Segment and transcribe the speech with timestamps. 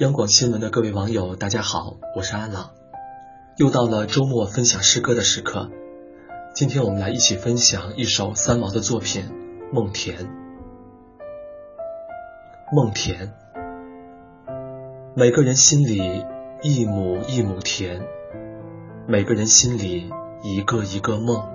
[0.00, 2.70] 央广新闻的各位网友，大家好，我是阿朗。
[3.58, 5.70] 又到了周末分享诗歌的时刻，
[6.54, 9.24] 今天我们来一起分享一首三毛的作品
[9.74, 10.16] 《梦田》。
[12.72, 13.34] 梦田，
[15.14, 16.24] 每个人心里
[16.62, 18.00] 一亩一亩田，
[19.06, 20.10] 每个人心里
[20.42, 21.46] 一个一个梦，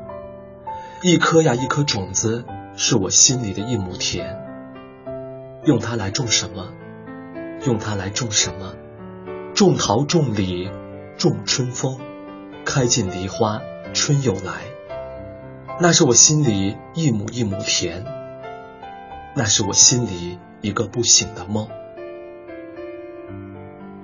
[1.02, 4.40] 一颗呀一颗种子，是我心里的一亩田。
[5.64, 6.68] 用它来种什么？
[7.66, 8.74] 用它来种什么？
[9.56, 10.70] 种桃，种李，
[11.18, 12.00] 种春风，
[12.64, 13.62] 开尽梨花，
[13.94, 14.62] 春又来。
[15.80, 18.06] 那是我心里一亩一亩田，
[19.36, 21.68] 那是我心里一个不醒的梦。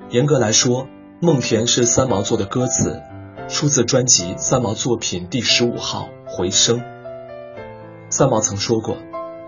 [0.10, 0.86] 严格来说，
[1.22, 3.02] 《梦田》是三毛做的歌词，
[3.48, 6.80] 出自专辑《三毛作品》第十五号《回声》。
[8.10, 8.98] 三毛曾说过，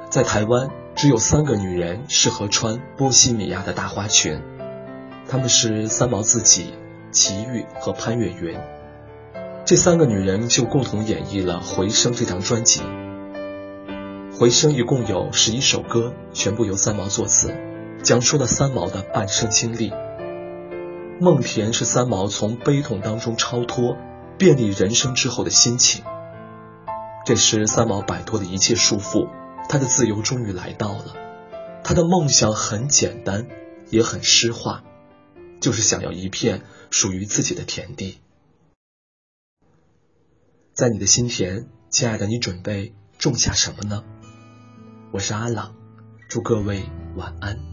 [0.10, 0.70] 在台湾。
[1.04, 4.42] 只有三个女人适合穿波西米亚的大花裙，
[5.28, 6.74] 她们是三毛自己、
[7.12, 8.58] 齐豫和潘越云。
[9.66, 12.80] 这三个女人就共同演绎了《回声》这张专辑。
[14.40, 17.54] 《回声》一共有十一首歌，全部由三毛作词，
[18.02, 19.90] 讲述了三毛的半生经历。
[21.20, 23.98] 《梦田》是三毛从悲痛当中超脱、
[24.38, 26.06] 便利人生之后的心情。
[27.26, 29.28] 这是三毛摆脱了一切束缚。
[29.70, 31.16] 他的自由终于来到了，
[31.84, 33.48] 他的梦想很简单，
[33.90, 34.84] 也很诗化，
[35.60, 36.62] 就是想要一片
[36.92, 38.20] 属于自己的田地。
[40.74, 44.04] 在你的心田，亲爱的，你准备种下什么呢？
[45.12, 45.76] 我是阿朗，
[46.30, 46.84] 祝各位
[47.16, 47.73] 晚安。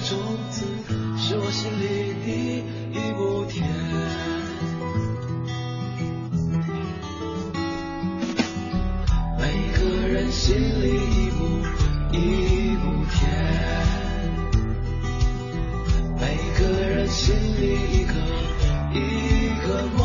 [0.00, 0.18] 种
[0.50, 0.62] 子
[1.16, 2.28] 是我心里的
[2.92, 3.64] 一亩田，
[9.38, 9.42] 每
[9.72, 11.38] 个人心里一亩
[12.12, 12.16] 一
[12.76, 13.24] 亩田，
[16.20, 17.62] 每个人心里
[17.92, 18.12] 一个
[18.92, 18.98] 一
[19.66, 19.98] 个梦，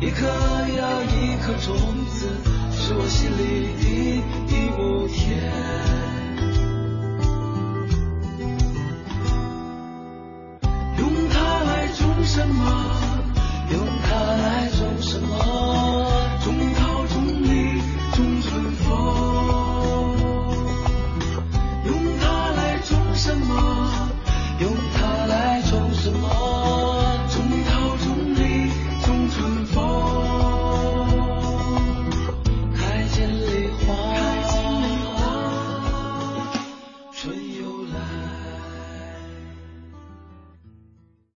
[0.00, 1.76] 一颗呀一颗种
[2.06, 2.26] 子
[2.72, 3.40] 是我心里
[3.82, 3.88] 的。